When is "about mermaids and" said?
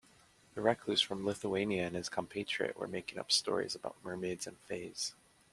3.75-4.57